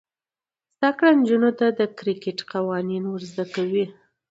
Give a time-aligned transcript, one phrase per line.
[0.77, 3.85] زده کړه نجونو ته د کرکټ قوانین ور زده کوي.